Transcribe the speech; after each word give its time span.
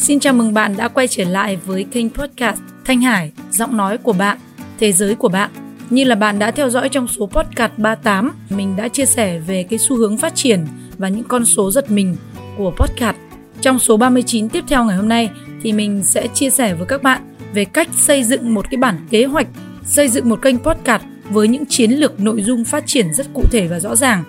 Xin 0.00 0.20
chào 0.20 0.32
mừng 0.32 0.54
bạn 0.54 0.76
đã 0.76 0.88
quay 0.88 1.08
trở 1.08 1.24
lại 1.24 1.56
với 1.66 1.84
kênh 1.84 2.10
podcast 2.10 2.60
Thanh 2.84 3.00
Hải, 3.00 3.32
giọng 3.50 3.76
nói 3.76 3.98
của 3.98 4.12
bạn, 4.12 4.38
thế 4.78 4.92
giới 4.92 5.14
của 5.14 5.28
bạn. 5.28 5.50
Như 5.90 6.04
là 6.04 6.14
bạn 6.14 6.38
đã 6.38 6.50
theo 6.50 6.70
dõi 6.70 6.88
trong 6.88 7.08
số 7.08 7.26
podcast 7.26 7.72
38, 7.76 8.30
mình 8.50 8.76
đã 8.76 8.88
chia 8.88 9.06
sẻ 9.06 9.38
về 9.38 9.62
cái 9.62 9.78
xu 9.78 9.96
hướng 9.96 10.16
phát 10.16 10.34
triển 10.34 10.66
và 10.98 11.08
những 11.08 11.24
con 11.24 11.44
số 11.44 11.70
giật 11.70 11.90
mình 11.90 12.16
của 12.58 12.70
podcast. 12.70 13.16
Trong 13.60 13.78
số 13.78 13.96
39 13.96 14.48
tiếp 14.48 14.64
theo 14.68 14.84
ngày 14.84 14.96
hôm 14.96 15.08
nay 15.08 15.30
thì 15.62 15.72
mình 15.72 16.02
sẽ 16.04 16.28
chia 16.34 16.50
sẻ 16.50 16.74
với 16.74 16.86
các 16.86 17.02
bạn 17.02 17.22
về 17.54 17.64
cách 17.64 17.88
xây 17.96 18.24
dựng 18.24 18.54
một 18.54 18.66
cái 18.70 18.78
bản 18.78 19.06
kế 19.10 19.24
hoạch, 19.24 19.46
xây 19.84 20.08
dựng 20.08 20.28
một 20.28 20.42
kênh 20.42 20.58
podcast 20.58 21.02
với 21.30 21.48
những 21.48 21.66
chiến 21.66 21.90
lược 21.90 22.20
nội 22.20 22.42
dung 22.42 22.64
phát 22.64 22.86
triển 22.86 23.14
rất 23.14 23.26
cụ 23.34 23.42
thể 23.50 23.68
và 23.68 23.80
rõ 23.80 23.96
ràng. 23.96 24.24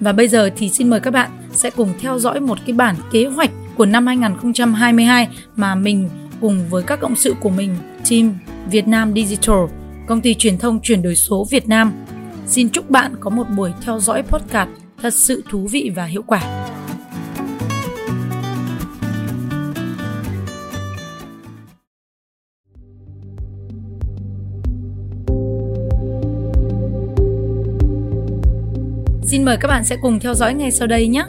Và 0.00 0.12
bây 0.12 0.28
giờ 0.28 0.50
thì 0.56 0.68
xin 0.68 0.90
mời 0.90 1.00
các 1.00 1.10
bạn 1.10 1.30
sẽ 1.52 1.70
cùng 1.70 1.92
theo 2.00 2.18
dõi 2.18 2.40
một 2.40 2.58
cái 2.66 2.72
bản 2.72 2.96
kế 3.12 3.26
hoạch 3.26 3.50
của 3.76 3.86
năm 3.86 4.06
2022 4.06 5.28
mà 5.56 5.74
mình 5.74 6.08
cùng 6.40 6.68
với 6.70 6.82
các 6.82 7.00
cộng 7.00 7.16
sự 7.16 7.34
của 7.40 7.50
mình, 7.50 7.76
team 8.10 8.34
Việt 8.70 8.88
Nam 8.88 9.14
Digital, 9.14 9.58
công 10.06 10.20
ty 10.20 10.34
truyền 10.34 10.58
thông 10.58 10.80
chuyển 10.82 11.02
đổi 11.02 11.14
số 11.14 11.46
Việt 11.50 11.68
Nam. 11.68 11.92
Xin 12.46 12.68
chúc 12.68 12.90
bạn 12.90 13.14
có 13.20 13.30
một 13.30 13.44
buổi 13.56 13.72
theo 13.84 14.00
dõi 14.00 14.22
podcast 14.22 14.68
thật 15.02 15.14
sự 15.14 15.44
thú 15.50 15.68
vị 15.70 15.90
và 15.96 16.04
hiệu 16.04 16.22
quả. 16.26 16.70
Xin 29.22 29.44
mời 29.44 29.56
các 29.60 29.68
bạn 29.68 29.84
sẽ 29.84 29.96
cùng 30.02 30.20
theo 30.20 30.34
dõi 30.34 30.54
ngay 30.54 30.70
sau 30.70 30.86
đây 30.86 31.08
nhé 31.08 31.24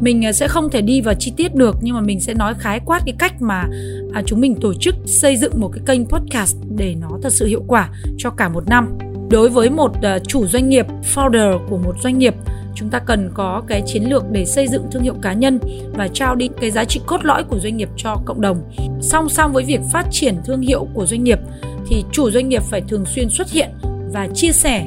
mình 0.00 0.22
ờ, 0.22 0.32
sẽ 0.32 0.48
không 0.48 0.70
thể 0.70 0.80
đi 0.80 1.00
vào 1.00 1.14
chi 1.18 1.32
tiết 1.36 1.54
được, 1.54 1.76
nhưng 1.80 1.94
mà 1.94 2.00
mình 2.00 2.20
sẽ 2.20 2.34
nói 2.34 2.54
khái 2.58 2.80
quát 2.84 3.02
cái 3.06 3.14
cách 3.18 3.42
mà 3.42 3.64
à, 4.12 4.22
chúng 4.26 4.40
mình 4.40 4.54
tổ 4.60 4.74
chức 4.74 4.94
xây 5.06 5.36
dựng 5.36 5.60
một 5.60 5.68
cái 5.68 5.82
kênh 5.86 6.06
podcast 6.06 6.56
để 6.76 6.94
nó 7.00 7.08
thật 7.22 7.32
sự 7.32 7.46
hiệu 7.46 7.62
quả 7.66 7.90
cho 8.18 8.30
cả 8.30 8.48
một 8.48 8.68
năm. 8.68 8.98
Đối 9.30 9.48
với 9.48 9.70
một 9.70 9.92
ờ, 10.02 10.18
chủ 10.18 10.46
doanh 10.46 10.68
nghiệp, 10.68 10.86
founder 11.14 11.58
của 11.68 11.78
một 11.78 11.94
doanh 12.02 12.18
nghiệp, 12.18 12.34
chúng 12.74 12.90
ta 12.90 12.98
cần 12.98 13.30
có 13.34 13.62
cái 13.66 13.82
chiến 13.86 14.02
lược 14.10 14.24
để 14.30 14.44
xây 14.44 14.68
dựng 14.68 14.82
thương 14.92 15.02
hiệu 15.02 15.14
cá 15.22 15.32
nhân 15.32 15.58
và 15.94 16.08
trao 16.08 16.34
đi 16.34 16.48
cái 16.60 16.70
giá 16.70 16.84
trị 16.84 17.00
cốt 17.06 17.24
lõi 17.24 17.44
của 17.44 17.58
doanh 17.58 17.76
nghiệp 17.76 17.88
cho 17.96 18.16
cộng 18.24 18.40
đồng. 18.40 18.70
Song 19.00 19.28
song 19.28 19.52
với 19.52 19.64
việc 19.64 19.80
phát 19.92 20.06
triển 20.10 20.34
thương 20.44 20.60
hiệu 20.60 20.88
của 20.94 21.06
doanh 21.06 21.24
nghiệp 21.24 21.38
thì 21.88 22.04
chủ 22.12 22.30
doanh 22.30 22.48
nghiệp 22.48 22.62
phải 22.62 22.80
thường 22.80 23.04
xuyên 23.06 23.28
xuất 23.28 23.50
hiện 23.50 23.68
và 24.12 24.28
chia 24.34 24.52
sẻ. 24.52 24.86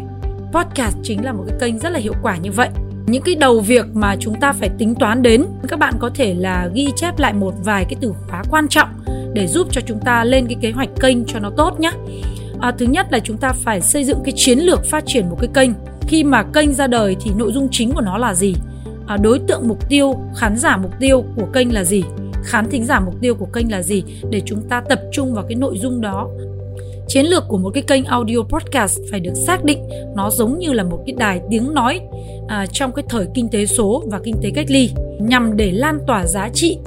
Podcast 0.53 0.97
chính 1.03 1.25
là 1.25 1.33
một 1.33 1.43
cái 1.47 1.57
kênh 1.59 1.79
rất 1.79 1.89
là 1.89 1.99
hiệu 1.99 2.13
quả 2.21 2.37
như 2.37 2.51
vậy 2.51 2.69
những 3.11 3.21
cái 3.21 3.35
đầu 3.35 3.59
việc 3.59 3.85
mà 3.93 4.15
chúng 4.19 4.39
ta 4.39 4.53
phải 4.53 4.69
tính 4.77 4.95
toán 4.95 5.21
đến. 5.21 5.45
Các 5.67 5.79
bạn 5.79 5.93
có 5.99 6.09
thể 6.15 6.33
là 6.33 6.69
ghi 6.73 6.87
chép 6.95 7.19
lại 7.19 7.33
một 7.33 7.53
vài 7.63 7.85
cái 7.85 7.95
từ 8.01 8.13
khóa 8.27 8.43
quan 8.49 8.67
trọng 8.67 8.89
để 9.33 9.47
giúp 9.47 9.67
cho 9.71 9.81
chúng 9.81 9.99
ta 9.99 10.23
lên 10.23 10.47
cái 10.47 10.57
kế 10.61 10.71
hoạch 10.71 10.89
kênh 10.99 11.25
cho 11.25 11.39
nó 11.39 11.51
tốt 11.57 11.79
nhé. 11.79 11.91
À, 12.59 12.71
thứ 12.77 12.85
nhất 12.85 13.07
là 13.11 13.19
chúng 13.19 13.37
ta 13.37 13.53
phải 13.53 13.81
xây 13.81 14.03
dựng 14.03 14.19
cái 14.23 14.33
chiến 14.37 14.59
lược 14.59 14.85
phát 14.85 15.03
triển 15.07 15.29
một 15.29 15.37
cái 15.39 15.49
kênh. 15.53 15.71
Khi 16.07 16.23
mà 16.23 16.43
kênh 16.43 16.73
ra 16.73 16.87
đời 16.87 17.15
thì 17.21 17.31
nội 17.37 17.51
dung 17.51 17.67
chính 17.71 17.91
của 17.91 18.01
nó 18.01 18.17
là 18.17 18.33
gì? 18.33 18.55
À, 19.07 19.17
đối 19.17 19.39
tượng 19.39 19.67
mục 19.67 19.89
tiêu 19.89 20.15
khán 20.35 20.57
giả 20.57 20.77
mục 20.77 20.91
tiêu 20.99 21.23
của 21.35 21.45
kênh 21.53 21.73
là 21.73 21.83
gì? 21.83 22.03
Khán 22.43 22.69
thính 22.69 22.85
giả 22.85 22.99
mục 22.99 23.15
tiêu 23.21 23.35
của 23.35 23.45
kênh 23.45 23.71
là 23.71 23.81
gì? 23.81 24.03
Để 24.29 24.41
chúng 24.45 24.61
ta 24.69 24.81
tập 24.89 25.01
trung 25.11 25.33
vào 25.33 25.45
cái 25.47 25.55
nội 25.55 25.77
dung 25.77 26.01
đó. 26.01 26.27
Chiến 27.13 27.25
lược 27.25 27.43
của 27.47 27.57
một 27.57 27.69
cái 27.73 27.83
kênh 27.83 28.05
audio 28.05 28.37
podcast 28.37 28.99
phải 29.11 29.19
được 29.19 29.33
xác 29.47 29.63
định 29.63 29.79
nó 30.15 30.29
giống 30.29 30.59
như 30.59 30.73
là 30.73 30.83
một 30.83 31.03
cái 31.05 31.15
đài 31.17 31.41
tiếng 31.49 31.73
nói 31.73 31.99
à, 32.47 32.65
trong 32.65 32.91
cái 32.93 33.05
thời 33.09 33.25
kinh 33.33 33.49
tế 33.49 33.65
số 33.65 34.03
và 34.11 34.19
kinh 34.23 34.35
tế 34.41 34.51
cách 34.55 34.65
ly 34.69 34.89
nhằm 35.19 35.57
để 35.57 35.71
lan 35.71 35.99
tỏa 36.07 36.25
giá 36.25 36.49
trị 36.53 36.77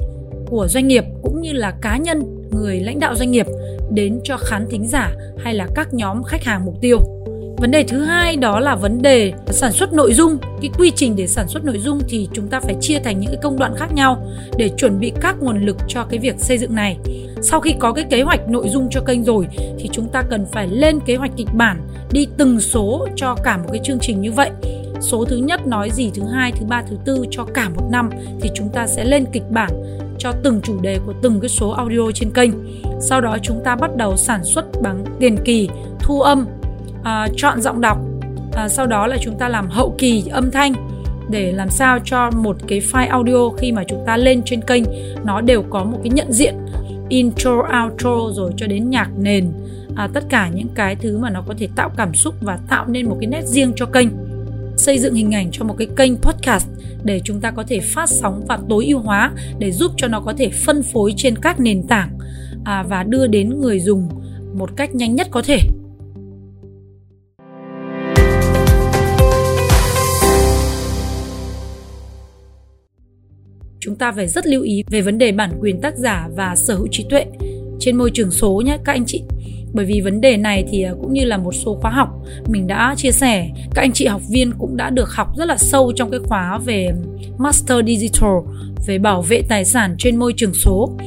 của 0.49 0.67
doanh 0.69 0.87
nghiệp 0.87 1.03
cũng 1.21 1.41
như 1.41 1.53
là 1.53 1.73
cá 1.81 1.97
nhân 1.97 2.47
người 2.51 2.79
lãnh 2.79 2.99
đạo 2.99 3.15
doanh 3.15 3.31
nghiệp 3.31 3.45
đến 3.91 4.19
cho 4.23 4.37
khán 4.37 4.67
thính 4.69 4.87
giả 4.87 5.15
hay 5.37 5.53
là 5.53 5.67
các 5.75 5.93
nhóm 5.93 6.23
khách 6.23 6.43
hàng 6.43 6.65
mục 6.65 6.75
tiêu 6.81 6.99
vấn 7.57 7.71
đề 7.71 7.83
thứ 7.83 8.03
hai 8.03 8.35
đó 8.35 8.59
là 8.59 8.75
vấn 8.75 9.01
đề 9.01 9.33
sản 9.47 9.71
xuất 9.71 9.93
nội 9.93 10.13
dung. 10.13 10.37
Cái 10.61 10.69
quy 10.77 10.91
trình 10.95 11.15
để 11.15 11.27
sản 11.27 11.47
xuất 11.47 11.65
nội 11.65 11.79
dung 11.79 11.99
thì 12.07 12.27
chúng 12.33 12.47
ta 12.47 12.59
phải 12.59 12.75
chia 12.81 12.99
thành 12.99 13.19
những 13.19 13.29
cái 13.29 13.39
công 13.43 13.59
đoạn 13.59 13.73
khác 13.77 13.93
nhau 13.93 14.27
để 14.57 14.69
chuẩn 14.77 14.99
bị 14.99 15.11
các 15.21 15.35
nguồn 15.39 15.65
lực 15.65 15.77
cho 15.87 16.03
cái 16.03 16.19
việc 16.19 16.35
xây 16.39 16.57
dựng 16.57 16.75
này. 16.75 16.97
Sau 17.41 17.59
khi 17.59 17.75
có 17.79 17.93
cái 17.93 18.05
kế 18.09 18.21
hoạch 18.21 18.49
nội 18.49 18.69
dung 18.69 18.87
cho 18.91 19.01
kênh 19.01 19.23
rồi 19.23 19.47
thì 19.79 19.89
chúng 19.91 20.09
ta 20.09 20.23
cần 20.29 20.45
phải 20.51 20.67
lên 20.67 20.99
kế 21.05 21.15
hoạch 21.15 21.31
kịch 21.37 21.53
bản, 21.53 21.81
đi 22.11 22.27
từng 22.37 22.59
số 22.59 23.07
cho 23.15 23.35
cả 23.43 23.57
một 23.57 23.69
cái 23.71 23.81
chương 23.83 23.99
trình 24.01 24.21
như 24.21 24.31
vậy. 24.31 24.49
Số 25.01 25.25
thứ 25.25 25.37
nhất 25.37 25.67
nói 25.67 25.89
gì, 25.89 26.11
thứ 26.15 26.23
hai, 26.23 26.51
thứ 26.51 26.65
ba, 26.65 26.83
thứ 26.89 26.97
tư 27.05 27.25
cho 27.31 27.45
cả 27.53 27.69
một 27.69 27.87
năm 27.91 28.09
thì 28.41 28.49
chúng 28.55 28.69
ta 28.69 28.87
sẽ 28.87 29.03
lên 29.03 29.25
kịch 29.33 29.49
bản 29.49 29.71
cho 30.19 30.31
từng 30.43 30.61
chủ 30.61 30.81
đề 30.81 30.99
của 31.05 31.13
từng 31.21 31.39
cái 31.39 31.49
số 31.49 31.69
audio 31.69 32.11
trên 32.13 32.31
kênh. 32.33 32.51
Sau 33.01 33.21
đó 33.21 33.37
chúng 33.41 33.61
ta 33.63 33.75
bắt 33.75 33.95
đầu 33.95 34.17
sản 34.17 34.43
xuất 34.43 34.65
bằng 34.81 35.03
tiền 35.19 35.37
kỳ, 35.45 35.69
thu 35.99 36.21
âm 36.21 36.45
à, 37.05 37.27
chọn 37.37 37.61
giọng 37.61 37.81
đọc. 37.81 37.97
À, 38.53 38.69
sau 38.69 38.87
đó 38.87 39.07
là 39.07 39.17
chúng 39.21 39.37
ta 39.37 39.49
làm 39.49 39.69
hậu 39.69 39.95
kỳ 39.97 40.23
âm 40.31 40.51
thanh 40.51 40.73
để 41.29 41.51
làm 41.51 41.69
sao 41.69 41.99
cho 42.05 42.31
một 42.31 42.57
cái 42.67 42.79
file 42.79 43.09
audio 43.09 43.49
khi 43.57 43.71
mà 43.71 43.83
chúng 43.87 44.03
ta 44.05 44.17
lên 44.17 44.41
trên 44.45 44.61
kênh 44.61 44.83
nó 45.23 45.41
đều 45.41 45.63
có 45.69 45.83
một 45.83 45.97
cái 46.03 46.09
nhận 46.09 46.31
diện 46.31 46.55
intro 47.09 47.51
outro 47.51 48.31
rồi 48.33 48.51
cho 48.57 48.67
đến 48.67 48.89
nhạc 48.89 49.09
nền. 49.17 49.51
À, 49.95 50.09
tất 50.13 50.23
cả 50.29 50.49
những 50.53 50.67
cái 50.75 50.95
thứ 50.95 51.17
mà 51.17 51.29
nó 51.29 51.43
có 51.47 51.53
thể 51.57 51.67
tạo 51.75 51.89
cảm 51.97 52.13
xúc 52.13 52.35
và 52.41 52.59
tạo 52.69 52.85
nên 52.87 53.09
một 53.09 53.17
cái 53.19 53.27
nét 53.27 53.43
riêng 53.45 53.73
cho 53.75 53.85
kênh. 53.85 54.07
Xây 54.77 54.99
dựng 54.99 55.13
hình 55.13 55.35
ảnh 55.35 55.49
cho 55.51 55.65
một 55.65 55.75
cái 55.77 55.87
kênh 55.95 56.17
podcast 56.17 56.67
để 57.03 57.21
chúng 57.23 57.41
ta 57.41 57.51
có 57.51 57.63
thể 57.67 57.79
phát 57.79 58.09
sóng 58.09 58.45
và 58.47 58.59
tối 58.69 58.85
ưu 58.85 58.99
hóa 58.99 59.31
để 59.59 59.71
giúp 59.71 59.91
cho 59.97 60.07
nó 60.07 60.19
có 60.19 60.33
thể 60.37 60.49
phân 60.65 60.83
phối 60.83 61.13
trên 61.17 61.35
các 61.35 61.59
nền 61.59 61.87
tảng 61.87 62.17
à, 62.65 62.83
và 62.89 63.03
đưa 63.03 63.27
đến 63.27 63.61
người 63.61 63.79
dùng 63.79 64.09
một 64.53 64.69
cách 64.75 64.95
nhanh 64.95 65.15
nhất 65.15 65.27
có 65.31 65.41
thể. 65.41 65.59
Chúng 73.85 73.95
ta 73.95 74.11
phải 74.11 74.27
rất 74.27 74.47
lưu 74.47 74.61
ý 74.61 74.83
về 74.89 75.01
vấn 75.01 75.17
đề 75.17 75.31
bản 75.31 75.51
quyền 75.59 75.81
tác 75.81 75.97
giả 75.97 76.27
và 76.35 76.55
sở 76.55 76.75
hữu 76.75 76.87
trí 76.91 77.05
tuệ. 77.09 77.25
Trên 77.79 77.97
môi 77.97 78.11
trường 78.13 78.31
số 78.31 78.61
nhé 78.65 78.77
các 78.85 78.93
anh 78.93 79.03
chị. 79.07 79.23
Bởi 79.73 79.85
vì 79.85 80.01
vấn 80.01 80.21
đề 80.21 80.37
này 80.37 80.63
thì 80.71 80.81
à, 80.81 80.93
cũng 81.01 81.13
như 81.13 81.25
là 81.25 81.37
một 81.37 81.51
số 81.51 81.77
khóa 81.81 81.91
học 81.91 82.09
mình 82.47 82.67
đã 82.67 82.95
chia 82.97 83.11
sẻ, 83.11 83.49
các 83.75 83.81
anh 83.81 83.91
chị 83.93 84.05
học 84.05 84.21
viên 84.29 84.51
cũng 84.57 84.77
đã 84.77 84.89
được 84.89 85.09
học 85.09 85.27
rất 85.37 85.45
là 85.45 85.57
sâu 85.57 85.91
trong 85.95 86.11
cái 86.11 86.19
khóa 86.19 86.59
về 86.65 86.89
Master 87.37 87.77
Digital, 87.87 88.31
về 88.87 88.97
bảo 88.97 89.21
vệ 89.21 89.41
tài 89.49 89.65
sản 89.65 89.95
trên 89.97 90.15
môi 90.15 90.33
trường 90.37 90.53
số. 90.53 90.97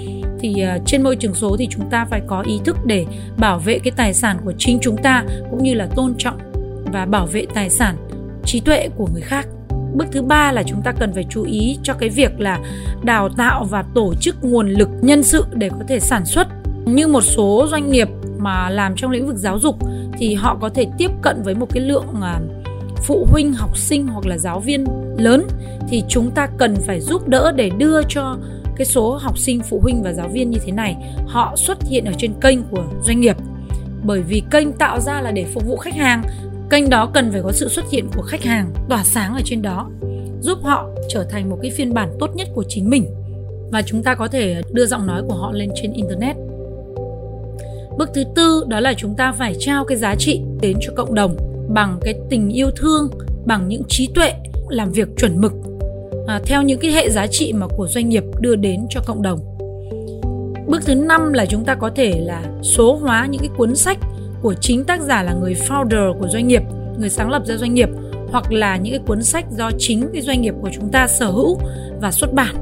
Thì 0.40 0.60
à, 0.62 0.78
trên 0.86 1.02
môi 1.02 1.16
trường 1.16 1.34
số 1.34 1.56
thì 1.56 1.66
chúng 1.70 1.90
ta 1.90 2.06
phải 2.10 2.20
có 2.26 2.40
ý 2.40 2.60
thức 2.64 2.76
để 2.86 3.06
bảo 3.38 3.58
vệ 3.58 3.78
cái 3.78 3.92
tài 3.96 4.14
sản 4.14 4.36
của 4.44 4.52
chính 4.58 4.78
chúng 4.82 4.96
ta, 4.96 5.24
cũng 5.50 5.62
như 5.62 5.74
là 5.74 5.88
tôn 5.96 6.14
trọng 6.18 6.38
và 6.92 7.06
bảo 7.06 7.26
vệ 7.26 7.46
tài 7.54 7.70
sản, 7.70 7.96
trí 8.44 8.60
tuệ 8.60 8.88
của 8.96 9.08
người 9.12 9.22
khác 9.22 9.46
bước 9.94 10.06
thứ 10.12 10.22
ba 10.22 10.52
là 10.52 10.62
chúng 10.62 10.82
ta 10.82 10.92
cần 10.92 11.12
phải 11.14 11.24
chú 11.30 11.42
ý 11.42 11.78
cho 11.82 11.94
cái 11.94 12.08
việc 12.08 12.40
là 12.40 12.58
đào 13.02 13.28
tạo 13.28 13.64
và 13.64 13.84
tổ 13.94 14.14
chức 14.20 14.44
nguồn 14.44 14.70
lực 14.70 14.88
nhân 15.00 15.22
sự 15.22 15.44
để 15.52 15.68
có 15.68 15.84
thể 15.88 16.00
sản 16.00 16.24
xuất. 16.24 16.48
Như 16.84 17.08
một 17.08 17.20
số 17.20 17.66
doanh 17.70 17.90
nghiệp 17.90 18.08
mà 18.38 18.70
làm 18.70 18.94
trong 18.96 19.10
lĩnh 19.10 19.26
vực 19.26 19.36
giáo 19.36 19.58
dục 19.58 19.76
thì 20.18 20.34
họ 20.34 20.58
có 20.60 20.68
thể 20.68 20.86
tiếp 20.98 21.10
cận 21.22 21.42
với 21.42 21.54
một 21.54 21.66
cái 21.70 21.82
lượng 21.82 22.06
à, 22.22 22.40
phụ 23.04 23.26
huynh, 23.30 23.52
học 23.52 23.76
sinh 23.76 24.06
hoặc 24.06 24.26
là 24.26 24.38
giáo 24.38 24.60
viên 24.60 24.84
lớn 25.18 25.46
thì 25.88 26.02
chúng 26.08 26.30
ta 26.30 26.48
cần 26.58 26.76
phải 26.76 27.00
giúp 27.00 27.28
đỡ 27.28 27.52
để 27.56 27.70
đưa 27.78 28.02
cho 28.08 28.36
cái 28.76 28.86
số 28.86 29.16
học 29.16 29.38
sinh, 29.38 29.60
phụ 29.62 29.80
huynh 29.80 30.02
và 30.02 30.12
giáo 30.12 30.28
viên 30.28 30.50
như 30.50 30.58
thế 30.64 30.72
này. 30.72 30.96
Họ 31.26 31.56
xuất 31.56 31.82
hiện 31.82 32.04
ở 32.04 32.12
trên 32.18 32.32
kênh 32.40 32.62
của 32.62 32.84
doanh 33.04 33.20
nghiệp. 33.20 33.36
Bởi 34.04 34.22
vì 34.22 34.42
kênh 34.50 34.72
tạo 34.72 35.00
ra 35.00 35.20
là 35.20 35.30
để 35.30 35.46
phục 35.54 35.66
vụ 35.66 35.76
khách 35.76 35.94
hàng 35.94 36.22
kênh 36.70 36.90
đó 36.90 37.10
cần 37.14 37.32
phải 37.32 37.42
có 37.42 37.52
sự 37.52 37.68
xuất 37.68 37.84
hiện 37.90 38.08
của 38.16 38.22
khách 38.22 38.42
hàng 38.42 38.72
tỏa 38.88 39.04
sáng 39.04 39.34
ở 39.34 39.40
trên 39.44 39.62
đó 39.62 39.90
giúp 40.40 40.58
họ 40.62 40.88
trở 41.08 41.24
thành 41.24 41.50
một 41.50 41.58
cái 41.62 41.70
phiên 41.70 41.94
bản 41.94 42.16
tốt 42.18 42.30
nhất 42.34 42.48
của 42.54 42.64
chính 42.68 42.90
mình. 42.90 43.06
Và 43.72 43.82
chúng 43.82 44.02
ta 44.02 44.14
có 44.14 44.28
thể 44.28 44.62
đưa 44.72 44.86
giọng 44.86 45.06
nói 45.06 45.22
của 45.28 45.34
họ 45.34 45.52
lên 45.52 45.70
trên 45.82 45.92
internet. 45.92 46.36
Bước 47.98 48.10
thứ 48.14 48.24
tư 48.34 48.64
đó 48.68 48.80
là 48.80 48.94
chúng 48.94 49.16
ta 49.16 49.32
phải 49.32 49.54
trao 49.58 49.84
cái 49.84 49.96
giá 49.96 50.14
trị 50.18 50.40
đến 50.60 50.76
cho 50.80 50.92
cộng 50.96 51.14
đồng 51.14 51.36
bằng 51.68 51.98
cái 52.02 52.14
tình 52.30 52.48
yêu 52.48 52.70
thương 52.76 53.10
bằng 53.46 53.68
những 53.68 53.82
trí 53.88 54.08
tuệ 54.14 54.32
làm 54.68 54.92
việc 54.92 55.08
chuẩn 55.16 55.40
mực 55.40 55.52
à, 56.26 56.40
theo 56.44 56.62
những 56.62 56.78
cái 56.78 56.90
hệ 56.90 57.10
giá 57.10 57.26
trị 57.26 57.52
mà 57.52 57.66
của 57.76 57.86
doanh 57.86 58.08
nghiệp 58.08 58.24
đưa 58.40 58.54
đến 58.54 58.86
cho 58.90 59.00
cộng 59.06 59.22
đồng. 59.22 59.40
Bước 60.66 60.82
thứ 60.86 60.94
năm 60.94 61.32
là 61.32 61.46
chúng 61.46 61.64
ta 61.64 61.74
có 61.74 61.90
thể 61.96 62.20
là 62.20 62.42
số 62.62 62.96
hóa 62.96 63.26
những 63.30 63.40
cái 63.40 63.50
cuốn 63.56 63.76
sách 63.76 63.98
của 64.42 64.54
chính 64.54 64.84
tác 64.84 65.00
giả 65.00 65.22
là 65.22 65.32
người 65.32 65.54
founder 65.54 66.18
của 66.18 66.28
doanh 66.28 66.48
nghiệp 66.48 66.62
người 66.98 67.10
sáng 67.10 67.30
lập 67.30 67.42
ra 67.46 67.56
doanh 67.56 67.74
nghiệp 67.74 67.88
hoặc 68.30 68.52
là 68.52 68.76
những 68.76 68.92
cái 68.92 69.02
cuốn 69.06 69.22
sách 69.22 69.44
do 69.50 69.70
chính 69.78 70.08
cái 70.12 70.22
doanh 70.22 70.42
nghiệp 70.42 70.54
của 70.60 70.70
chúng 70.74 70.88
ta 70.92 71.08
sở 71.08 71.30
hữu 71.30 71.58
và 72.00 72.10
xuất 72.10 72.32
bản. 72.34 72.54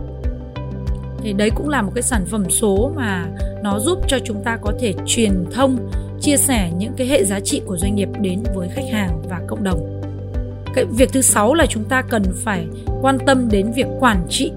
Thì 1.22 1.32
đấy 1.32 1.50
cũng 1.54 1.68
là 1.68 1.82
một 1.82 1.92
cái 1.94 2.02
sản 2.02 2.26
phẩm 2.26 2.50
số 2.50 2.92
mà 2.96 3.26
nó 3.62 3.78
giúp 3.78 3.98
cho 4.08 4.18
chúng 4.24 4.42
ta 4.44 4.58
có 4.62 4.72
thể 4.80 4.94
truyền 5.06 5.44
thông 5.52 5.90
chia 6.20 6.36
sẻ 6.36 6.70
những 6.78 6.92
cái 6.96 7.06
hệ 7.06 7.24
giá 7.24 7.40
trị 7.40 7.62
của 7.66 7.76
doanh 7.76 7.94
nghiệp 7.94 8.08
đến 8.20 8.42
với 8.54 8.68
khách 8.68 8.88
hàng 8.92 9.22
và 9.28 9.40
cộng 9.46 9.64
đồng. 9.64 10.02
Cái 10.74 10.84
việc 10.84 11.12
thứ 11.12 11.22
sáu 11.22 11.54
là 11.54 11.66
chúng 11.66 11.84
ta 11.84 12.02
cần 12.02 12.22
phải 12.34 12.66
quan 13.02 13.18
tâm 13.26 13.48
đến 13.50 13.72
việc 13.72 13.86
quản 14.00 14.26
trị 14.28 14.52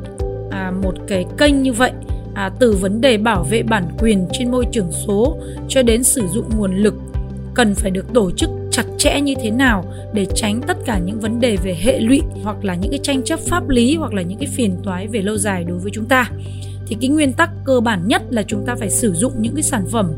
à, 0.51 0.71
một 0.83 0.94
cái 1.07 1.25
kênh 1.38 1.62
như 1.62 1.74
vậy 1.74 1.92
à, 2.33 2.51
từ 2.60 2.77
vấn 2.81 3.01
đề 3.01 3.18
bảo 3.18 3.44
vệ 3.44 3.63
bản 3.63 3.83
quyền 4.00 4.27
trên 4.33 4.51
môi 4.51 4.66
trường 4.71 4.92
số 4.92 5.38
cho 5.68 5.81
đến 5.81 6.04
sử 6.04 6.27
dụng 6.27 6.45
nguồn 6.57 6.75
lực 6.75 6.94
cần 7.53 7.75
phải 7.75 7.91
được 7.91 8.13
tổ 8.13 8.31
chức 8.31 8.49
chặt 8.71 8.85
chẽ 8.97 9.21
như 9.21 9.33
thế 9.41 9.51
nào 9.51 9.85
để 10.13 10.25
tránh 10.35 10.61
tất 10.67 10.77
cả 10.85 10.99
những 10.99 11.19
vấn 11.19 11.39
đề 11.39 11.57
về 11.63 11.77
hệ 11.81 11.99
lụy 11.99 12.21
hoặc 12.43 12.65
là 12.65 12.75
những 12.75 12.91
cái 12.91 12.99
tranh 13.03 13.23
chấp 13.23 13.39
pháp 13.39 13.69
lý 13.69 13.95
hoặc 13.95 14.13
là 14.13 14.21
những 14.21 14.39
cái 14.39 14.47
phiền 14.55 14.75
toái 14.83 15.07
về 15.07 15.21
lâu 15.21 15.37
dài 15.37 15.63
đối 15.63 15.77
với 15.79 15.91
chúng 15.93 16.05
ta. 16.05 16.29
Thì 16.87 16.97
cái 17.01 17.09
nguyên 17.09 17.33
tắc 17.33 17.49
cơ 17.65 17.79
bản 17.79 18.07
nhất 18.07 18.21
là 18.29 18.43
chúng 18.43 18.65
ta 18.65 18.75
phải 18.75 18.89
sử 18.89 19.13
dụng 19.13 19.33
những 19.39 19.55
cái 19.55 19.63
sản 19.63 19.85
phẩm 19.91 20.13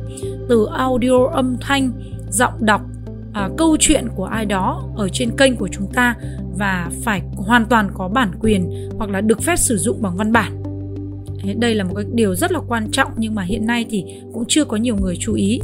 từ 0.49 0.67
audio 0.77 1.27
âm 1.33 1.57
thanh 1.61 1.91
giọng 2.29 2.53
đọc 2.59 2.81
à, 3.33 3.49
câu 3.57 3.77
chuyện 3.79 4.07
của 4.15 4.25
ai 4.25 4.45
đó 4.45 4.83
ở 4.95 5.09
trên 5.09 5.37
kênh 5.37 5.55
của 5.55 5.67
chúng 5.67 5.87
ta 5.93 6.15
và 6.57 6.89
phải 7.03 7.21
hoàn 7.35 7.65
toàn 7.65 7.89
có 7.93 8.07
bản 8.07 8.31
quyền 8.39 8.89
hoặc 8.97 9.09
là 9.09 9.21
được 9.21 9.41
phép 9.41 9.55
sử 9.55 9.77
dụng 9.77 10.01
bằng 10.01 10.17
văn 10.17 10.31
bản. 10.31 10.63
Đây 11.59 11.75
là 11.75 11.83
một 11.83 11.93
cái 11.95 12.05
điều 12.13 12.35
rất 12.35 12.51
là 12.51 12.59
quan 12.67 12.91
trọng 12.91 13.11
nhưng 13.17 13.35
mà 13.35 13.43
hiện 13.43 13.65
nay 13.65 13.85
thì 13.89 14.03
cũng 14.33 14.43
chưa 14.47 14.65
có 14.65 14.77
nhiều 14.77 14.95
người 15.01 15.15
chú 15.19 15.33
ý 15.33 15.59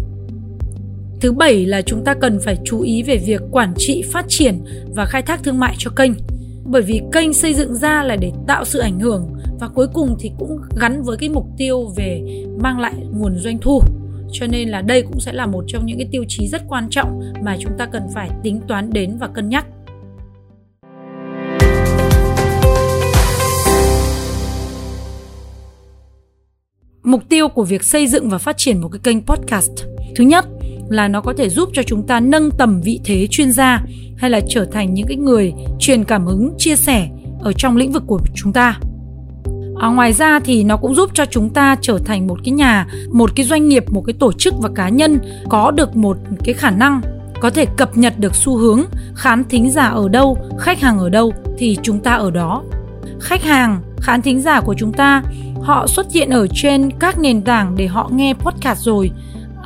thứ 1.22 1.32
bảy 1.32 1.66
là 1.66 1.82
chúng 1.82 2.04
ta 2.04 2.14
cần 2.14 2.40
phải 2.40 2.58
chú 2.66 2.82
ý 2.82 3.04
về 3.04 3.18
việc 3.18 3.42
quản 3.52 3.74
trị, 3.78 4.04
phát 4.12 4.26
triển 4.28 4.64
và 4.96 5.06
khai 5.06 5.22
thác 5.22 5.44
thương 5.44 5.60
mại 5.60 5.76
cho 5.78 5.92
kênh. 5.96 6.12
Bởi 6.66 6.82
vì 6.82 7.02
kênh 7.12 7.34
xây 7.34 7.54
dựng 7.54 7.76
ra 7.76 8.04
là 8.04 8.16
để 8.16 8.32
tạo 8.48 8.66
sự 8.66 8.80
ảnh 8.80 9.00
hưởng 9.00 9.30
và 9.60 9.68
cuối 9.68 9.88
cùng 9.94 10.16
thì 10.20 10.32
cũng 10.40 10.58
gắn 10.80 11.04
với 11.04 11.18
cái 11.18 11.30
mục 11.30 11.46
tiêu 11.58 11.94
về 11.96 12.22
mang 12.60 12.80
lại 12.80 12.94
nguồn 13.12 13.40
doanh 13.40 13.58
thu. 13.58 13.82
Cho 14.32 14.48
nên 14.48 14.70
là 14.70 14.82
đây 14.82 15.02
cũng 15.02 15.20
sẽ 15.20 15.34
là 15.34 15.46
một 15.46 15.64
trong 15.68 15.86
những 15.86 15.98
cái 15.98 16.08
tiêu 16.12 16.24
chí 16.28 16.48
rất 16.48 16.62
quan 16.68 16.88
trọng 16.90 17.22
mà 17.42 17.58
chúng 17.60 17.72
ta 17.78 17.86
cần 17.86 18.04
phải 18.14 18.30
tính 18.44 18.62
toán 18.68 18.90
đến 18.94 19.18
và 19.20 19.28
cân 19.28 19.50
nhắc. 19.50 19.66
Mục 27.04 27.22
tiêu 27.30 27.48
của 27.48 27.64
việc 27.64 27.84
xây 27.84 28.08
dựng 28.08 28.30
và 28.30 28.38
phát 28.38 28.58
triển 28.58 28.82
một 28.82 28.90
cái 28.92 29.00
kênh 29.04 29.22
podcast. 29.22 29.72
Thứ 30.16 30.24
nhất 30.24 30.46
là 30.90 31.08
nó 31.08 31.22
có 31.22 31.34
thể 31.38 31.50
giúp 31.50 31.70
cho 31.74 31.84
chúng 31.84 32.08
ta 32.08 32.20
nâng 32.20 32.52
tầm 32.52 32.82
vị 32.82 33.00
thế 33.06 33.28
chuyên 33.32 33.52
gia 33.52 33.82
hay 34.18 34.30
là 34.30 34.40
trở 34.50 34.66
thành 34.66 34.94
những 34.94 35.08
cái 35.08 35.18
người 35.18 35.54
truyền 35.80 36.04
cảm 36.04 36.26
hứng 36.26 36.54
chia 36.58 36.76
sẻ 36.76 37.10
ở 37.42 37.54
trong 37.54 37.78
lĩnh 37.78 37.92
vực 37.92 38.04
của 38.08 38.20
chúng 38.36 38.54
ta. 38.54 38.80
À, 39.80 39.88
ngoài 39.88 40.14
ra 40.14 40.40
thì 40.40 40.64
nó 40.64 40.78
cũng 40.78 40.96
giúp 40.96 41.10
cho 41.14 41.26
chúng 41.26 41.50
ta 41.50 41.76
trở 41.82 42.00
thành 42.06 42.28
một 42.28 42.40
cái 42.44 42.52
nhà 42.52 42.88
một 43.12 43.36
cái 43.36 43.46
doanh 43.46 43.68
nghiệp 43.68 43.92
một 43.92 44.04
cái 44.08 44.14
tổ 44.20 44.32
chức 44.34 44.54
và 44.60 44.70
cá 44.76 44.90
nhân 44.90 45.20
có 45.50 45.72
được 45.72 45.96
một 45.96 46.18
cái 46.44 46.54
khả 46.54 46.72
năng 46.72 47.02
có 47.40 47.50
thể 47.50 47.66
cập 47.66 47.98
nhật 47.98 48.20
được 48.20 48.36
xu 48.36 48.58
hướng 48.58 48.82
khán 49.16 49.44
thính 49.50 49.72
giả 49.72 49.88
ở 49.88 50.10
đâu 50.10 50.38
khách 50.60 50.80
hàng 50.80 51.00
ở 51.00 51.10
đâu 51.10 51.34
thì 51.58 51.78
chúng 51.84 52.00
ta 52.00 52.14
ở 52.14 52.32
đó. 52.32 52.64
Khách 53.22 53.44
hàng 53.44 53.82
khán 54.02 54.22
thính 54.22 54.42
giả 54.42 54.62
của 54.62 54.76
chúng 54.78 54.94
ta 54.94 55.24
họ 55.62 55.88
xuất 55.88 56.12
hiện 56.14 56.30
ở 56.30 56.48
trên 56.54 56.90
các 57.00 57.20
nền 57.20 57.42
tảng 57.42 57.76
để 57.78 57.88
họ 57.88 58.10
nghe 58.14 58.34
podcast 58.34 58.86
rồi 58.86 59.12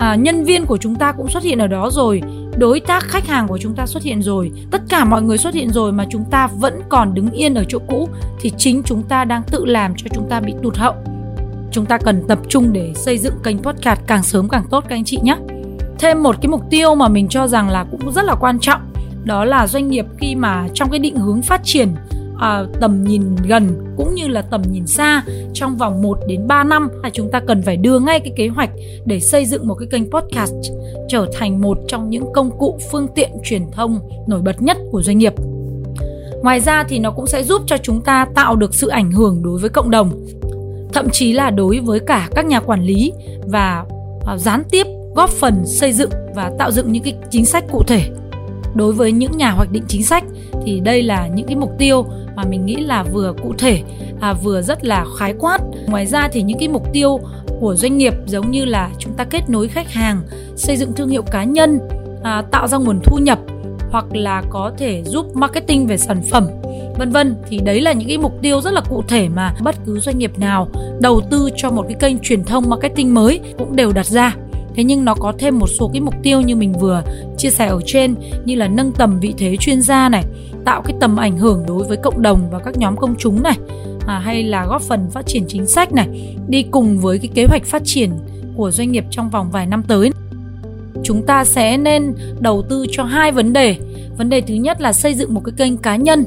à, 0.02 0.16
nhân 0.16 0.44
viên 0.44 0.66
của 0.66 0.78
chúng 0.78 0.96
ta 0.96 1.12
cũng 1.12 1.30
xuất 1.30 1.44
hiện 1.44 1.60
ở 1.60 1.68
đó 1.68 1.90
rồi. 1.92 2.22
Đối 2.58 2.80
tác 2.80 3.04
khách 3.04 3.28
hàng 3.28 3.48
của 3.48 3.58
chúng 3.58 3.76
ta 3.76 3.86
xuất 3.86 4.04
hiện 4.04 4.22
rồi. 4.22 4.52
Tất 4.72 4.82
cả 4.90 5.06
mọi 5.06 5.22
người 5.22 5.38
xuất 5.38 5.54
hiện 5.54 5.70
rồi 5.70 5.92
mà 5.92 6.06
chúng 6.10 6.26
ta 6.32 6.48
vẫn 6.48 6.82
còn 6.90 7.14
đứng 7.14 7.32
yên 7.32 7.54
ở 7.54 7.64
chỗ 7.68 7.80
cũ 7.88 8.10
thì 8.42 8.52
chính 8.58 8.82
chúng 8.86 9.04
ta 9.04 9.26
đang 9.26 9.44
tự 9.52 9.66
làm 9.66 9.94
cho 9.98 10.08
chúng 10.14 10.30
ta 10.30 10.40
bị 10.40 10.54
tụt 10.64 10.78
hậu. 10.78 10.94
Chúng 11.72 11.86
ta 11.86 11.98
cần 11.98 12.24
tập 12.28 12.40
trung 12.50 12.74
để 12.74 12.94
xây 12.96 13.18
dựng 13.18 13.34
kênh 13.44 13.58
podcast 13.58 14.00
càng 14.08 14.24
sớm 14.24 14.50
càng 14.50 14.64
tốt 14.70 14.84
các 14.90 14.96
anh 14.96 15.06
chị 15.06 15.20
nhé. 15.24 15.38
Thêm 16.00 16.24
một 16.24 16.36
cái 16.42 16.50
mục 16.50 16.62
tiêu 16.70 16.96
mà 16.96 17.08
mình 17.08 17.28
cho 17.28 17.48
rằng 17.48 17.70
là 17.70 17.86
cũng 17.92 18.12
rất 18.12 18.26
là 18.26 18.36
quan 18.36 18.60
trọng 18.60 18.82
đó 19.26 19.46
là 19.46 19.68
doanh 19.68 19.90
nghiệp 19.90 20.06
khi 20.18 20.36
mà 20.36 20.68
trong 20.74 20.90
cái 20.90 21.00
định 21.00 21.16
hướng 21.16 21.42
phát 21.42 21.62
triển 21.64 21.96
à, 22.42 22.66
tầm 22.80 23.04
nhìn 23.04 23.36
gần 23.48 23.94
cũng 23.98 24.16
như 24.16 24.28
là 24.28 24.42
tầm 24.42 24.62
nhìn 24.72 24.88
xa 24.88 25.24
trong 25.54 25.78
vòng 25.78 26.02
1 26.02 26.20
đến 26.28 26.48
3 26.48 26.64
năm 26.64 26.90
là 27.04 27.10
chúng 27.10 27.32
ta 27.32 27.40
cần 27.48 27.62
phải 27.62 27.78
đưa 27.78 28.00
ngay 28.00 28.20
cái 28.20 28.34
kế 28.36 28.48
hoạch 28.48 28.70
để 29.06 29.20
xây 29.20 29.46
dựng 29.46 29.68
một 29.68 29.76
cái 29.76 29.88
kênh 29.92 30.12
podcast 30.12 30.54
trở 31.10 31.28
thành 31.34 31.62
một 31.62 31.78
trong 31.88 32.10
những 32.10 32.26
công 32.34 32.58
cụ 32.58 32.80
phương 32.92 33.08
tiện 33.16 33.30
truyền 33.44 33.62
thông 33.72 34.00
nổi 34.28 34.42
bật 34.42 34.62
nhất 34.62 34.78
của 34.92 35.02
doanh 35.02 35.18
nghiệp. 35.18 35.34
Ngoài 36.44 36.60
ra 36.60 36.84
thì 36.84 37.00
nó 37.00 37.12
cũng 37.12 37.28
sẽ 37.28 37.44
giúp 37.44 37.62
cho 37.66 37.78
chúng 37.78 38.02
ta 38.02 38.28
tạo 38.36 38.56
được 38.56 38.76
sự 38.76 38.88
ảnh 38.88 39.12
hưởng 39.12 39.44
đối 39.44 39.60
với 39.60 39.70
cộng 39.70 39.92
đồng, 39.92 40.26
thậm 40.94 41.10
chí 41.12 41.34
là 41.34 41.50
đối 41.50 41.80
với 41.80 42.00
cả 42.00 42.30
các 42.36 42.46
nhà 42.46 42.60
quản 42.60 42.84
lý 42.84 43.14
và 43.48 43.86
à, 44.26 44.38
gián 44.38 44.64
tiếp 44.72 44.88
góp 45.16 45.30
phần 45.30 45.66
xây 45.66 45.94
dựng 45.94 46.10
và 46.36 46.52
tạo 46.60 46.72
dựng 46.72 46.92
những 46.92 47.04
cái 47.04 47.16
chính 47.30 47.46
sách 47.46 47.64
cụ 47.72 47.84
thể 47.84 48.10
đối 48.76 48.94
với 48.94 49.12
những 49.12 49.38
nhà 49.38 49.52
hoạch 49.52 49.72
định 49.72 49.84
chính 49.88 50.04
sách 50.04 50.24
thì 50.66 50.80
đây 50.80 51.02
là 51.02 51.28
những 51.28 51.48
cái 51.48 51.56
mục 51.56 51.72
tiêu 51.78 52.06
mà 52.44 52.50
mình 52.50 52.66
nghĩ 52.66 52.76
là 52.76 53.04
vừa 53.04 53.34
cụ 53.44 53.54
thể 53.58 53.82
à, 54.22 54.34
vừa 54.34 54.62
rất 54.62 54.86
là 54.86 55.06
khái 55.18 55.34
quát. 55.40 55.58
Ngoài 55.88 56.06
ra 56.06 56.30
thì 56.32 56.42
những 56.42 56.60
cái 56.60 56.68
mục 56.68 56.94
tiêu 56.94 57.20
của 57.60 57.76
doanh 57.76 57.98
nghiệp 57.98 58.14
giống 58.26 58.52
như 58.52 58.66
là 58.66 58.90
chúng 59.00 59.14
ta 59.14 59.24
kết 59.24 59.50
nối 59.50 59.68
khách 59.68 59.92
hàng 59.92 60.22
xây 60.56 60.78
dựng 60.78 60.94
thương 60.94 61.10
hiệu 61.10 61.22
cá 61.22 61.44
nhân 61.44 61.80
à, 62.24 62.42
tạo 62.52 62.68
ra 62.68 62.78
nguồn 62.78 63.00
thu 63.04 63.18
nhập 63.18 63.40
hoặc 63.92 64.06
là 64.12 64.44
có 64.50 64.72
thể 64.78 65.04
giúp 65.06 65.36
marketing 65.36 65.88
về 65.88 65.98
sản 65.98 66.22
phẩm 66.32 66.48
vân 66.98 67.12
vân. 67.12 67.36
Thì 67.48 67.60
đấy 67.60 67.82
là 67.82 67.94
những 67.94 68.08
cái 68.08 68.18
mục 68.18 68.34
tiêu 68.42 68.62
rất 68.62 68.74
là 68.74 68.82
cụ 68.90 69.04
thể 69.08 69.30
mà 69.30 69.54
bất 69.62 69.76
cứ 69.86 70.00
doanh 70.00 70.18
nghiệp 70.18 70.40
nào 70.40 70.68
đầu 71.02 71.22
tư 71.32 71.50
cho 71.56 71.72
một 71.72 71.86
cái 71.88 71.96
kênh 72.00 72.20
truyền 72.20 72.44
thông 72.44 72.70
marketing 72.70 73.14
mới 73.14 73.40
cũng 73.58 73.76
đều 73.76 73.92
đặt 73.92 74.06
ra 74.06 74.36
thế 74.76 74.84
nhưng 74.84 75.06
nó 75.06 75.16
có 75.16 75.34
thêm 75.40 75.60
một 75.60 75.68
số 75.68 75.90
cái 75.94 76.02
mục 76.02 76.14
tiêu 76.24 76.42
như 76.42 76.56
mình 76.56 76.74
vừa 76.74 77.04
chia 77.38 77.50
sẻ 77.50 77.68
ở 77.68 77.80
trên 77.86 78.16
như 78.46 78.56
là 78.56 78.68
nâng 78.68 78.92
tầm 78.92 79.20
vị 79.20 79.34
thế 79.38 79.58
chuyên 79.58 79.82
gia 79.82 80.10
này 80.10 80.24
tạo 80.66 80.82
cái 80.82 80.96
tầm 81.00 81.16
ảnh 81.16 81.38
hưởng 81.38 81.64
đối 81.68 81.84
với 81.84 81.98
cộng 81.98 82.22
đồng 82.22 82.50
và 82.52 82.60
các 82.60 82.78
nhóm 82.78 82.98
công 82.98 83.16
chúng 83.18 83.44
này 83.44 83.58
à, 84.08 84.20
hay 84.20 84.44
là 84.44 84.66
góp 84.66 84.82
phần 84.82 85.10
phát 85.12 85.28
triển 85.28 85.44
chính 85.48 85.66
sách 85.66 85.94
này 85.94 86.36
đi 86.48 86.64
cùng 86.64 86.98
với 87.00 87.20
cái 87.20 87.30
kế 87.34 87.46
hoạch 87.46 87.66
phát 87.66 87.82
triển 87.86 88.12
của 88.56 88.72
doanh 88.72 88.92
nghiệp 88.92 89.06
trong 89.10 89.30
vòng 89.30 89.52
vài 89.52 89.66
năm 89.66 89.84
tới. 89.88 90.12
Chúng 91.04 91.26
ta 91.26 91.46
sẽ 91.46 91.78
nên 91.78 92.14
đầu 92.40 92.64
tư 92.70 92.86
cho 92.92 93.04
hai 93.04 93.32
vấn 93.32 93.54
đề. 93.54 93.76
Vấn 94.18 94.30
đề 94.30 94.42
thứ 94.42 94.54
nhất 94.54 94.82
là 94.82 94.94
xây 94.94 95.14
dựng 95.14 95.34
một 95.34 95.42
cái 95.46 95.54
kênh 95.58 95.78
cá 95.78 95.96
nhân 95.96 96.26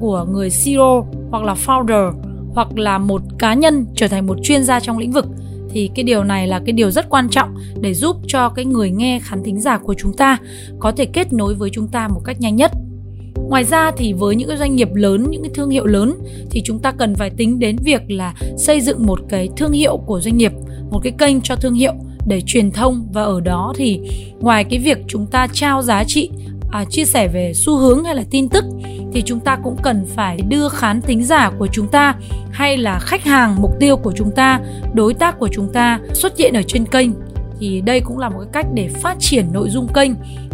của 0.00 0.26
người 0.30 0.48
CEO 0.64 1.06
hoặc 1.30 1.44
là 1.44 1.54
founder 1.66 2.12
hoặc 2.54 2.78
là 2.78 2.98
một 2.98 3.22
cá 3.38 3.54
nhân 3.54 3.86
trở 3.94 4.08
thành 4.08 4.26
một 4.26 4.36
chuyên 4.42 4.64
gia 4.64 4.80
trong 4.80 4.98
lĩnh 4.98 5.12
vực 5.12 5.26
thì 5.74 5.90
cái 5.94 6.02
điều 6.02 6.24
này 6.24 6.46
là 6.46 6.60
cái 6.66 6.72
điều 6.72 6.90
rất 6.90 7.10
quan 7.10 7.28
trọng 7.28 7.54
để 7.80 7.94
giúp 7.94 8.16
cho 8.26 8.48
cái 8.48 8.64
người 8.64 8.90
nghe 8.90 9.20
khán 9.22 9.42
thính 9.44 9.60
giả 9.60 9.78
của 9.78 9.94
chúng 9.94 10.16
ta 10.16 10.38
có 10.78 10.92
thể 10.92 11.04
kết 11.04 11.32
nối 11.32 11.54
với 11.54 11.70
chúng 11.72 11.88
ta 11.88 12.08
một 12.08 12.20
cách 12.24 12.40
nhanh 12.40 12.56
nhất. 12.56 12.72
Ngoài 13.48 13.64
ra 13.64 13.90
thì 13.96 14.12
với 14.12 14.36
những 14.36 14.48
cái 14.48 14.56
doanh 14.56 14.76
nghiệp 14.76 14.88
lớn 14.94 15.26
những 15.30 15.42
cái 15.42 15.50
thương 15.54 15.70
hiệu 15.70 15.86
lớn 15.86 16.14
thì 16.50 16.62
chúng 16.64 16.78
ta 16.78 16.92
cần 16.92 17.14
phải 17.14 17.30
tính 17.30 17.58
đến 17.58 17.76
việc 17.84 18.00
là 18.08 18.34
xây 18.58 18.80
dựng 18.80 19.06
một 19.06 19.20
cái 19.28 19.48
thương 19.56 19.72
hiệu 19.72 19.96
của 19.96 20.20
doanh 20.20 20.36
nghiệp 20.36 20.52
một 20.90 21.00
cái 21.02 21.12
kênh 21.18 21.40
cho 21.40 21.56
thương 21.56 21.74
hiệu 21.74 21.92
để 22.26 22.40
truyền 22.46 22.70
thông. 22.70 23.08
Và 23.12 23.22
ở 23.22 23.40
đó 23.40 23.72
thì 23.76 24.00
ngoài 24.40 24.64
cái 24.64 24.78
việc 24.78 24.98
chúng 25.08 25.26
ta 25.26 25.46
trao 25.52 25.82
giá 25.82 26.04
trị 26.04 26.30
à, 26.70 26.84
chia 26.90 27.04
sẻ 27.04 27.28
về 27.28 27.52
xu 27.54 27.76
hướng 27.76 28.04
hay 28.04 28.14
là 28.14 28.24
tin 28.30 28.48
tức 28.48 28.64
thì 29.14 29.22
chúng 29.22 29.40
ta 29.40 29.56
cũng 29.62 29.76
cần 29.82 30.06
phải 30.16 30.38
đưa 30.48 30.68
khán 30.68 31.00
thính 31.00 31.24
giả 31.24 31.50
của 31.58 31.68
chúng 31.72 31.88
ta 31.88 32.14
hay 32.50 32.76
là 32.76 32.98
khách 32.98 33.24
hàng 33.24 33.62
mục 33.62 33.70
tiêu 33.80 33.96
của 33.96 34.12
chúng 34.16 34.30
ta 34.30 34.60
đối 34.92 35.14
tác 35.14 35.38
của 35.38 35.48
chúng 35.52 35.72
ta 35.72 36.00
xuất 36.12 36.38
hiện 36.38 36.54
ở 36.54 36.62
trên 36.62 36.84
kênh. 36.84 37.10
Thì 37.60 37.80
đây 37.80 38.00
cũng 38.00 38.18
là 38.18 38.28
một 38.28 38.38
cái 38.38 38.48
cách 38.52 38.66
để 38.74 38.88
phát 39.02 39.16
triển 39.20 39.46
nội 39.52 39.70
dung 39.70 39.88
kênh 39.94 40.10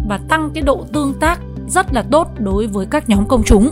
và 0.07 0.19
tăng 0.29 0.49
cái 0.53 0.61
độ 0.61 0.85
tương 0.93 1.13
tác 1.19 1.39
rất 1.67 1.93
là 1.93 2.03
tốt 2.11 2.27
đối 2.39 2.67
với 2.67 2.85
các 2.85 3.09
nhóm 3.09 3.27
công 3.27 3.43
chúng. 3.45 3.69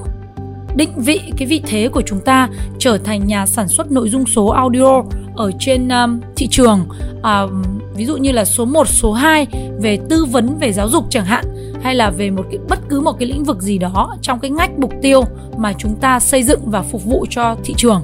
Định 0.75 0.91
vị 0.97 1.21
cái 1.37 1.47
vị 1.47 1.61
thế 1.67 1.87
của 1.87 2.01
chúng 2.05 2.19
ta 2.19 2.49
trở 2.79 2.97
thành 2.97 3.27
nhà 3.27 3.45
sản 3.45 3.67
xuất 3.67 3.91
nội 3.91 4.09
dung 4.09 4.25
số 4.25 4.47
audio 4.47 5.03
ở 5.35 5.51
trên 5.59 5.89
um, 5.89 6.21
thị 6.35 6.47
trường 6.47 6.85
uh, 7.19 7.51
ví 7.95 8.05
dụ 8.05 8.17
như 8.17 8.31
là 8.31 8.45
số 8.45 8.65
1, 8.65 8.87
số 8.87 9.13
2 9.13 9.47
về 9.81 9.97
tư 10.09 10.25
vấn 10.25 10.57
về 10.59 10.73
giáo 10.73 10.89
dục 10.89 11.05
chẳng 11.09 11.25
hạn 11.25 11.45
hay 11.81 11.95
là 11.95 12.09
về 12.09 12.31
một 12.31 12.45
cái 12.51 12.59
bất 12.69 12.79
cứ 12.89 13.01
một 13.01 13.19
cái 13.19 13.29
lĩnh 13.29 13.43
vực 13.43 13.61
gì 13.61 13.77
đó 13.77 14.15
trong 14.21 14.39
cái 14.39 14.51
ngách 14.51 14.79
mục 14.79 14.93
tiêu 15.01 15.23
mà 15.57 15.73
chúng 15.77 15.95
ta 15.95 16.19
xây 16.19 16.43
dựng 16.43 16.61
và 16.65 16.81
phục 16.81 17.05
vụ 17.05 17.25
cho 17.29 17.55
thị 17.63 17.73
trường 17.77 18.03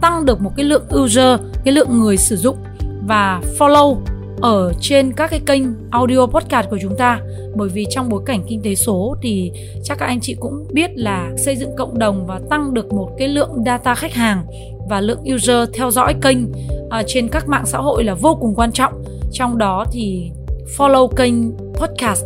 tăng 0.00 0.24
được 0.24 0.40
một 0.40 0.50
cái 0.56 0.64
lượng 0.64 0.84
user 0.96 1.40
cái 1.64 1.74
lượng 1.74 1.98
người 1.98 2.16
sử 2.16 2.36
dụng 2.36 2.56
và 3.06 3.40
follow 3.58 3.96
ở 4.40 4.72
trên 4.80 5.12
các 5.12 5.30
cái 5.30 5.40
kênh 5.46 5.62
audio 5.90 6.26
podcast 6.26 6.70
của 6.70 6.78
chúng 6.82 6.96
ta. 6.96 7.20
Bởi 7.56 7.68
vì 7.68 7.86
trong 7.90 8.08
bối 8.08 8.22
cảnh 8.26 8.44
kinh 8.48 8.62
tế 8.62 8.74
số 8.74 9.16
thì 9.22 9.52
chắc 9.84 9.98
các 9.98 10.06
anh 10.06 10.20
chị 10.20 10.36
cũng 10.40 10.66
biết 10.72 10.90
là 10.94 11.30
xây 11.36 11.56
dựng 11.56 11.76
cộng 11.76 11.98
đồng 11.98 12.26
và 12.26 12.40
tăng 12.50 12.74
được 12.74 12.92
một 12.92 13.10
cái 13.18 13.28
lượng 13.28 13.62
data 13.66 13.94
khách 13.94 14.12
hàng 14.12 14.46
và 14.88 15.00
lượng 15.00 15.22
user 15.34 15.68
theo 15.74 15.90
dõi 15.90 16.14
kênh 16.22 16.38
uh, 16.44 17.04
trên 17.06 17.28
các 17.28 17.48
mạng 17.48 17.66
xã 17.66 17.78
hội 17.78 18.04
là 18.04 18.14
vô 18.14 18.38
cùng 18.40 18.54
quan 18.54 18.72
trọng. 18.72 19.04
Trong 19.32 19.58
đó 19.58 19.84
thì 19.92 20.30
follow 20.78 21.08
kênh 21.08 21.34
podcast 21.74 22.24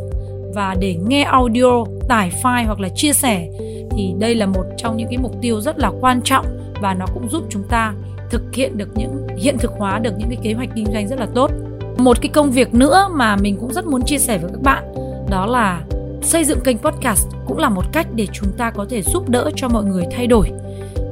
và 0.54 0.76
để 0.80 0.97
nghe 1.09 1.23
audio 1.23 1.85
tải 2.09 2.33
file 2.42 2.66
hoặc 2.66 2.80
là 2.80 2.88
chia 2.88 3.12
sẻ 3.12 3.49
thì 3.90 4.14
đây 4.19 4.35
là 4.35 4.47
một 4.47 4.64
trong 4.76 4.97
những 4.97 5.09
cái 5.09 5.19
mục 5.19 5.35
tiêu 5.42 5.61
rất 5.61 5.78
là 5.78 5.90
quan 6.00 6.21
trọng 6.25 6.47
và 6.80 6.95
nó 6.95 7.07
cũng 7.14 7.28
giúp 7.28 7.45
chúng 7.50 7.62
ta 7.69 7.95
thực 8.30 8.42
hiện 8.54 8.78
được 8.78 8.88
những 8.95 9.26
hiện 9.38 9.59
thực 9.59 9.73
hóa 9.78 9.99
được 9.99 10.12
những 10.19 10.28
cái 10.28 10.38
kế 10.42 10.52
hoạch 10.52 10.69
kinh 10.75 10.87
doanh 10.92 11.09
rất 11.09 11.21
là 11.21 11.26
tốt. 11.35 11.50
Một 11.99 12.21
cái 12.21 12.28
công 12.28 12.50
việc 12.50 12.75
nữa 12.75 13.09
mà 13.12 13.37
mình 13.37 13.57
cũng 13.61 13.73
rất 13.73 13.87
muốn 13.87 14.02
chia 14.02 14.19
sẻ 14.19 14.38
với 14.38 14.50
các 14.50 14.62
bạn 14.62 14.95
đó 15.30 15.47
là 15.47 15.85
xây 16.23 16.45
dựng 16.45 16.61
kênh 16.64 16.78
podcast 16.78 17.28
cũng 17.47 17.59
là 17.59 17.69
một 17.69 17.85
cách 17.92 18.07
để 18.14 18.26
chúng 18.33 18.52
ta 18.52 18.71
có 18.71 18.87
thể 18.90 19.02
giúp 19.02 19.28
đỡ 19.28 19.50
cho 19.57 19.69
mọi 19.69 19.85
người 19.85 20.04
thay 20.11 20.26
đổi 20.26 20.50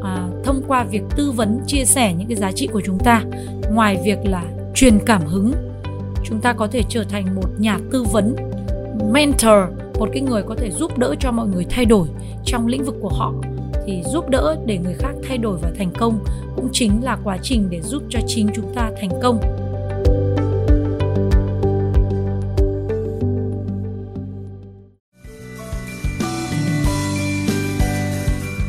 à, 0.03 0.29
thông 0.45 0.63
qua 0.69 0.85
việc 0.85 1.03
tư 1.17 1.31
vấn 1.31 1.61
chia 1.67 1.85
sẻ 1.85 2.15
những 2.19 2.29
cái 2.29 2.37
giá 2.37 2.53
trị 2.53 2.69
của 2.73 2.83
chúng 2.85 2.99
ta. 2.99 3.23
Ngoài 3.71 4.01
việc 4.05 4.19
là 4.25 4.43
truyền 4.75 4.99
cảm 5.07 5.27
hứng 5.27 5.53
chúng 6.25 6.41
ta 6.41 6.53
có 6.53 6.67
thể 6.67 6.83
trở 6.89 7.05
thành 7.05 7.35
một 7.35 7.49
nhà 7.59 7.79
tư 7.93 8.05
vấn 8.13 8.37
mentor 9.13 9.59
một 9.99 10.09
cái 10.13 10.23
người 10.23 10.43
có 10.43 10.55
thể 10.55 10.71
giúp 10.71 10.99
đỡ 10.99 11.15
cho 11.21 11.33
mọi 11.33 11.47
người 11.47 11.67
thay 11.71 11.85
đổi 11.85 12.09
trong 12.45 12.67
lĩnh 12.67 12.85
vực 12.85 12.95
của 13.01 13.09
họ. 13.09 13.35
Thì 13.87 14.03
giúp 14.13 14.29
đỡ 14.29 14.57
để 14.67 14.79
người 14.79 14.95
khác 14.95 15.13
thay 15.29 15.39
đổi 15.39 15.59
và 15.63 15.71
thành 15.79 15.91
công 15.99 16.25
cũng 16.57 16.69
chính 16.73 17.05
là 17.05 17.19
quá 17.25 17.39
trình 17.43 17.69
để 17.71 17.81
giúp 17.81 18.03
cho 18.11 18.21
chính 18.27 18.49
chúng 18.55 18.75
ta 18.75 18.91
thành 19.01 19.11
công. 19.23 19.41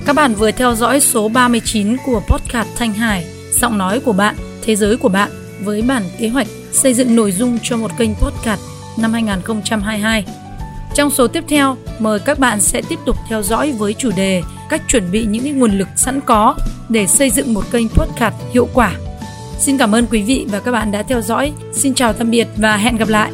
Các 0.05 0.15
bạn 0.15 0.33
vừa 0.33 0.51
theo 0.51 0.75
dõi 0.75 0.99
số 0.99 1.29
39 1.29 1.97
của 2.05 2.21
podcast 2.27 2.67
Thanh 2.75 2.93
Hải, 2.93 3.25
giọng 3.51 3.77
nói 3.77 3.99
của 3.99 4.13
bạn, 4.13 4.35
thế 4.61 4.75
giới 4.75 4.97
của 4.97 5.09
bạn 5.09 5.31
với 5.63 5.81
bản 5.81 6.03
kế 6.19 6.29
hoạch 6.29 6.47
xây 6.71 6.93
dựng 6.93 7.15
nội 7.15 7.31
dung 7.31 7.57
cho 7.63 7.77
một 7.77 7.91
kênh 7.97 8.15
podcast 8.15 8.78
năm 8.97 9.13
2022. 9.13 10.25
Trong 10.95 11.09
số 11.09 11.27
tiếp 11.27 11.43
theo, 11.47 11.77
mời 11.99 12.19
các 12.19 12.39
bạn 12.39 12.61
sẽ 12.61 12.81
tiếp 12.89 12.99
tục 13.05 13.15
theo 13.27 13.43
dõi 13.43 13.71
với 13.71 13.93
chủ 13.93 14.11
đề 14.15 14.43
cách 14.69 14.81
chuẩn 14.87 15.11
bị 15.11 15.25
những 15.25 15.59
nguồn 15.59 15.77
lực 15.77 15.87
sẵn 15.95 16.21
có 16.21 16.55
để 16.89 17.07
xây 17.07 17.29
dựng 17.29 17.53
một 17.53 17.71
kênh 17.71 17.89
podcast 17.89 18.35
hiệu 18.51 18.67
quả. 18.73 18.95
Xin 19.59 19.77
cảm 19.77 19.95
ơn 19.95 20.05
quý 20.11 20.23
vị 20.23 20.45
và 20.49 20.59
các 20.59 20.71
bạn 20.71 20.91
đã 20.91 21.03
theo 21.03 21.21
dõi. 21.21 21.51
Xin 21.73 21.93
chào 21.93 22.13
tạm 22.13 22.31
biệt 22.31 22.47
và 22.57 22.77
hẹn 22.77 22.97
gặp 22.97 23.07
lại. 23.07 23.31